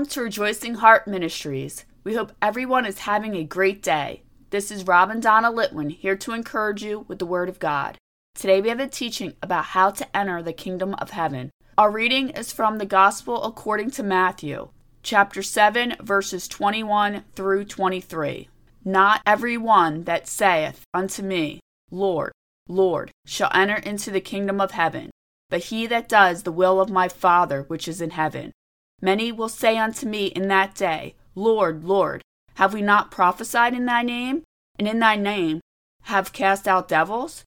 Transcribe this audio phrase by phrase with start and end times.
[0.00, 1.84] Welcome to Rejoicing Heart Ministries.
[2.04, 4.22] We hope everyone is having a great day.
[4.48, 7.98] This is Rob and Donna Litwin here to encourage you with the Word of God.
[8.34, 11.50] Today we have a teaching about how to enter the kingdom of heaven.
[11.76, 14.70] Our reading is from the Gospel according to Matthew,
[15.02, 18.48] chapter 7, verses 21 through 23.
[18.82, 22.32] Not every one that saith unto me, Lord,
[22.66, 25.10] Lord, shall enter into the kingdom of heaven,
[25.50, 28.52] but he that does the will of my Father which is in heaven.
[29.00, 32.22] Many will say unto me in that day, Lord, Lord,
[32.54, 34.42] have we not prophesied in thy name?
[34.78, 35.60] And in thy name
[36.04, 37.44] have cast out devils?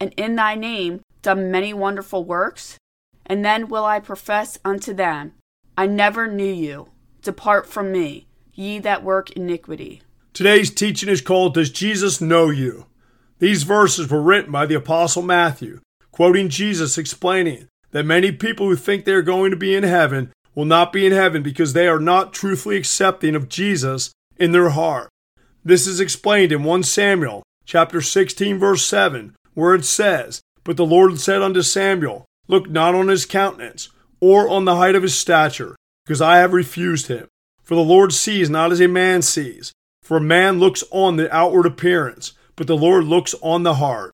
[0.00, 2.78] And in thy name done many wonderful works?
[3.26, 5.34] And then will I profess unto them,
[5.76, 6.88] I never knew you.
[7.22, 10.02] Depart from me, ye that work iniquity.
[10.32, 12.86] Today's teaching is called Does Jesus Know You?
[13.38, 18.76] These verses were written by the Apostle Matthew, quoting Jesus explaining that many people who
[18.76, 21.86] think they are going to be in heaven will not be in heaven because they
[21.86, 25.08] are not truthfully accepting of Jesus in their heart.
[25.64, 30.86] This is explained in 1 Samuel chapter 16 verse 7 where it says, "But the
[30.86, 33.88] Lord said unto Samuel, look not on his countenance
[34.20, 37.26] or on the height of his stature, because I have refused him.
[37.62, 41.32] For the Lord sees not as a man sees, for a man looks on the
[41.34, 44.12] outward appearance, but the Lord looks on the heart."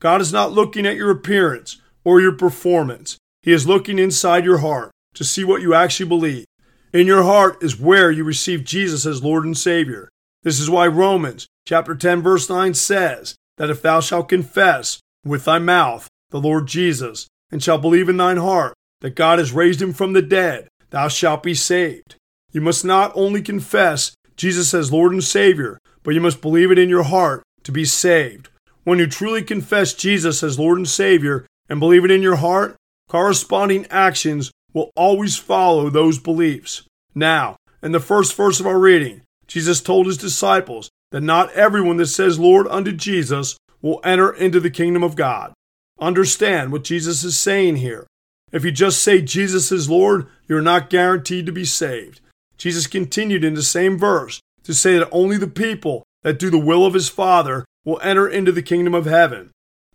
[0.00, 3.18] God is not looking at your appearance or your performance.
[3.42, 6.44] He is looking inside your heart to see what you actually believe.
[6.92, 10.08] In your heart is where you receive Jesus as Lord and Savior.
[10.42, 15.44] This is why Romans chapter 10 verse 9 says that if thou shalt confess with
[15.44, 19.80] thy mouth the Lord Jesus and shalt believe in thine heart that God has raised
[19.80, 22.16] him from the dead, thou shalt be saved.
[22.52, 26.78] You must not only confess Jesus as Lord and Savior, but you must believe it
[26.78, 28.48] in your heart to be saved.
[28.84, 32.76] When you truly confess Jesus as Lord and Savior and believe it in your heart,
[33.08, 36.82] corresponding actions will always follow those beliefs.
[37.14, 41.96] Now, in the first verse of our reading, Jesus told his disciples that not everyone
[41.98, 45.52] that says Lord unto Jesus will enter into the kingdom of God.
[46.00, 48.06] Understand what Jesus is saying here.
[48.52, 52.20] If you just say Jesus is Lord, you're not guaranteed to be saved.
[52.56, 56.58] Jesus continued in the same verse to say that only the people that do the
[56.58, 59.50] will of his Father will enter into the kingdom of heaven.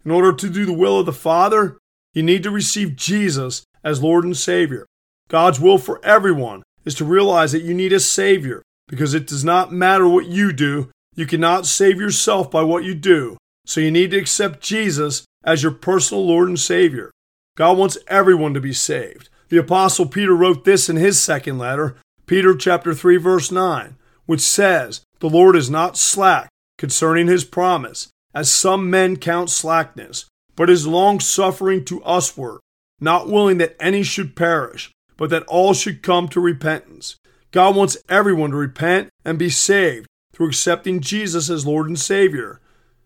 [0.06, 1.78] In order to do the will of the Father,
[2.13, 4.85] you need to receive Jesus as Lord and Savior.
[5.29, 9.44] God's will for everyone is to realize that you need a Savior because it does
[9.44, 10.90] not matter what you do.
[11.16, 13.38] You cannot save yourself by what you do.
[13.66, 17.12] So you need to accept Jesus as your personal Lord and Savior.
[17.56, 19.29] God wants everyone to be saved.
[19.50, 21.95] The apostle Peter wrote this in his second letter,
[22.25, 23.95] Peter chapter 3 verse 9,
[24.25, 30.25] which says, "The Lord is not slack concerning his promise, as some men count slackness,
[30.56, 32.59] but is long-suffering to usward,
[32.99, 37.17] not willing that any should perish, but that all should come to repentance.
[37.51, 42.61] God wants everyone to repent and be saved through accepting Jesus as Lord and Savior.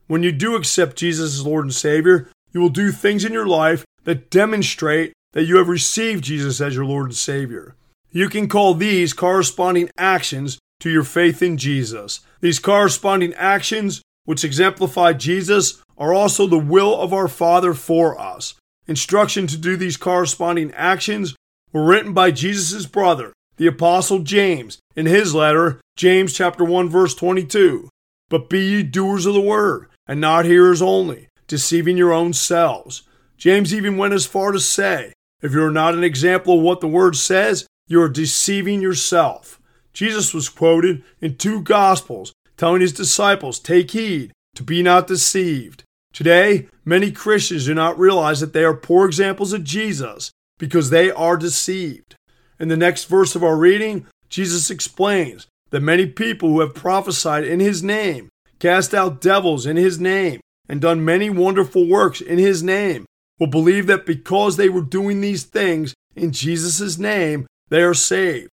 [0.07, 3.47] When you do accept Jesus as Lord and Savior, you will do things in your
[3.47, 7.75] life that demonstrate that you have received Jesus as your Lord and Savior.
[8.11, 12.19] You can call these corresponding actions to your faith in Jesus.
[12.41, 18.55] These corresponding actions, which exemplify Jesus, are also the will of our Father for us.
[18.87, 21.35] Instruction to do these corresponding actions
[21.71, 27.15] were written by Jesus' brother, the apostle James, in his letter, James chapter 1 verse
[27.15, 27.89] 22.
[28.29, 33.03] But be ye doers of the word, and not hearers only, deceiving your own selves.
[33.37, 36.79] James even went as far to say, if you are not an example of what
[36.79, 39.59] the word says, you are deceiving yourself.
[39.91, 45.83] Jesus was quoted in two gospels telling his disciples, Take heed to be not deceived.
[46.13, 51.09] Today, many Christians do not realize that they are poor examples of Jesus because they
[51.09, 52.15] are deceived.
[52.59, 57.43] In the next verse of our reading, Jesus explains that many people who have prophesied
[57.43, 58.29] in his name,
[58.59, 60.39] cast out devils in his name,
[60.69, 63.05] and done many wonderful works in his name
[63.39, 68.49] will believe that because they were doing these things in Jesus' name, they are saved.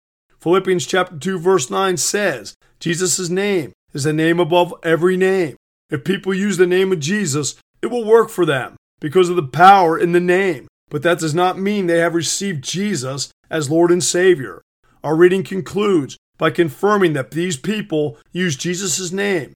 [0.41, 5.57] Philippians chapter 2 verse 9 says, Jesus' name is the name above every name.
[5.91, 9.43] If people use the name of Jesus, it will work for them because of the
[9.43, 10.67] power in the name.
[10.91, 14.63] But that does not mean they have received Jesus as Lord and Savior.
[15.03, 19.53] Our reading concludes by confirming that these people used Jesus' name,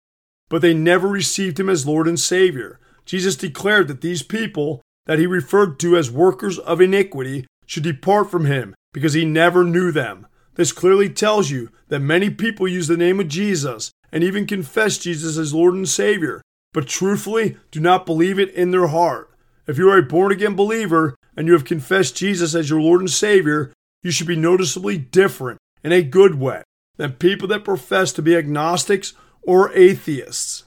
[0.49, 2.79] but they never received him as Lord and Savior.
[3.07, 8.31] Jesus declared that these people that he referred to as workers of iniquity should depart
[8.31, 10.27] from him because he never knew them.
[10.55, 14.99] This clearly tells you that many people use the name of Jesus and even confess
[14.99, 19.31] Jesus as Lord and Savior, but truthfully do not believe it in their heart.
[19.66, 23.00] If you are a born again believer and you have confessed Jesus as your Lord
[23.00, 23.72] and Savior,
[24.02, 26.62] you should be noticeably different in a good way
[26.96, 30.64] than people that profess to be agnostics or atheists.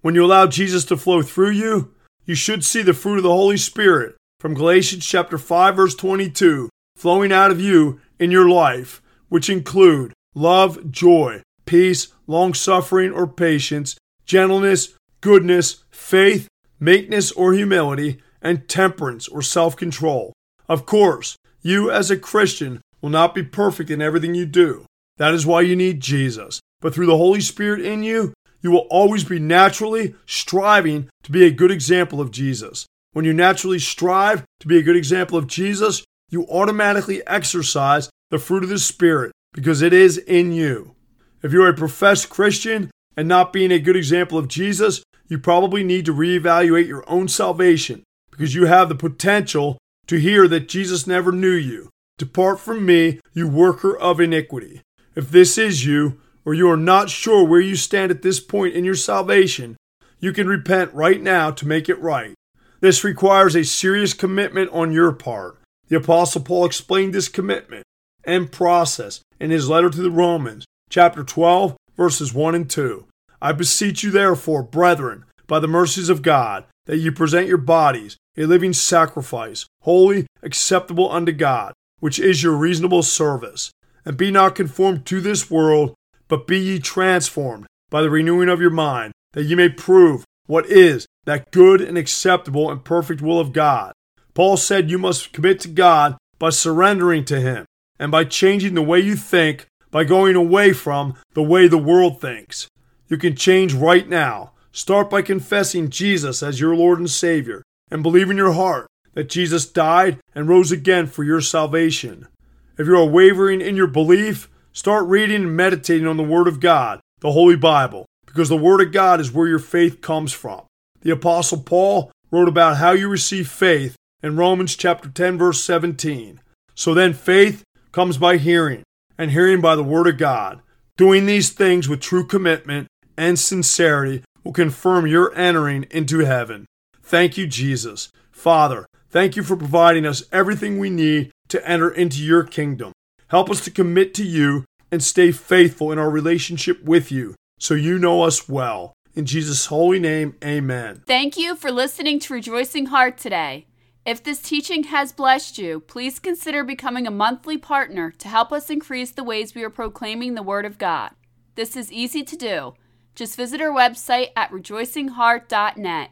[0.00, 1.94] When you allow Jesus to flow through you,
[2.24, 6.68] you should see the fruit of the Holy Spirit from Galatians chapter 5 verse 22
[6.96, 13.96] flowing out of you in your life, which include love, joy, peace, long-suffering or patience,
[14.24, 16.46] gentleness, goodness, faith,
[16.78, 20.32] meekness or humility, and temperance or self-control.
[20.68, 24.84] Of course, you as a Christian will not be perfect in everything you do.
[25.16, 26.60] That is why you need Jesus.
[26.80, 31.44] But through the Holy Spirit in you, you will always be naturally striving to be
[31.44, 32.86] a good example of Jesus.
[33.12, 38.38] When you naturally strive to be a good example of Jesus, you automatically exercise the
[38.38, 40.94] fruit of the Spirit because it is in you.
[41.42, 45.84] If you're a professed Christian and not being a good example of Jesus, you probably
[45.84, 51.06] need to reevaluate your own salvation because you have the potential to hear that Jesus
[51.06, 51.90] never knew you.
[52.16, 54.82] Depart from me, you worker of iniquity.
[55.14, 58.74] If this is you, or you are not sure where you stand at this point
[58.74, 59.76] in your salvation,
[60.18, 62.34] you can repent right now to make it right.
[62.80, 65.58] This requires a serious commitment on your part.
[65.88, 67.84] The Apostle Paul explained this commitment
[68.24, 73.06] and process in his letter to the Romans, chapter 12, verses 1 and 2.
[73.40, 78.16] I beseech you, therefore, brethren, by the mercies of God, that you present your bodies
[78.36, 83.72] a living sacrifice, holy, acceptable unto God, which is your reasonable service.
[84.04, 85.94] And be not conformed to this world,
[86.28, 90.66] but be ye transformed by the renewing of your mind, that ye may prove what
[90.66, 93.92] is that good and acceptable and perfect will of God.
[94.34, 97.66] Paul said you must commit to God by surrendering to Him
[97.98, 102.20] and by changing the way you think, by going away from the way the world
[102.20, 102.68] thinks.
[103.08, 104.52] You can change right now.
[104.72, 109.30] Start by confessing Jesus as your Lord and Savior and believe in your heart that
[109.30, 112.28] Jesus died and rose again for your salvation.
[112.76, 114.48] If you are wavering in your belief,
[114.78, 118.80] Start reading and meditating on the Word of God, the Holy Bible, because the Word
[118.80, 120.62] of God is where your faith comes from.
[121.00, 126.40] The Apostle Paul wrote about how you receive faith in Romans chapter 10 verse 17.
[126.76, 128.84] So then faith comes by hearing,
[129.18, 130.62] and hearing by the Word of God.
[130.96, 136.66] Doing these things with true commitment and sincerity will confirm your entering into heaven.
[137.02, 138.10] Thank you, Jesus.
[138.30, 142.92] Father, thank you for providing us everything we need to enter into your kingdom.
[143.28, 147.74] Help us to commit to you and stay faithful in our relationship with you so
[147.74, 148.94] you know us well.
[149.14, 151.02] In Jesus' holy name, amen.
[151.06, 153.67] Thank you for listening to Rejoicing Heart today.
[154.08, 158.70] If this teaching has blessed you, please consider becoming a monthly partner to help us
[158.70, 161.10] increase the ways we are proclaiming the Word of God.
[161.56, 162.72] This is easy to do.
[163.14, 166.08] Just visit our website at rejoicingheart.net.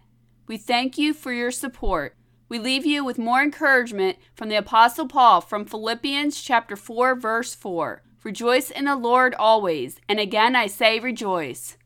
[0.46, 2.14] We thank you for your support.
[2.50, 7.54] We leave you with more encouragement from the apostle Paul from Philippians chapter 4 verse
[7.54, 8.02] 4.
[8.25, 11.78] Rejoice in the Lord always, and again I say rejoice.